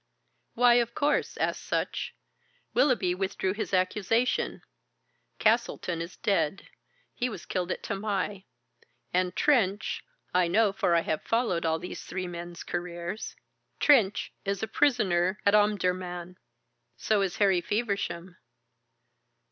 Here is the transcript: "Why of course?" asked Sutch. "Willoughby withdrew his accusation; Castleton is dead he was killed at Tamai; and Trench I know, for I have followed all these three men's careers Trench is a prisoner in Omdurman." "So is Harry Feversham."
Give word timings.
"Why 0.55 0.73
of 0.81 0.95
course?" 0.95 1.37
asked 1.37 1.63
Sutch. 1.63 2.15
"Willoughby 2.73 3.13
withdrew 3.13 3.53
his 3.53 3.71
accusation; 3.71 4.63
Castleton 5.37 6.01
is 6.01 6.17
dead 6.17 6.69
he 7.13 7.29
was 7.29 7.45
killed 7.45 7.71
at 7.71 7.83
Tamai; 7.83 8.45
and 9.13 9.35
Trench 9.35 10.03
I 10.33 10.47
know, 10.47 10.73
for 10.73 10.95
I 10.95 11.01
have 11.01 11.21
followed 11.21 11.67
all 11.67 11.77
these 11.77 12.01
three 12.03 12.25
men's 12.25 12.63
careers 12.63 13.35
Trench 13.79 14.33
is 14.43 14.63
a 14.63 14.67
prisoner 14.67 15.39
in 15.45 15.53
Omdurman." 15.53 16.37
"So 16.97 17.21
is 17.21 17.37
Harry 17.37 17.61
Feversham." 17.61 18.37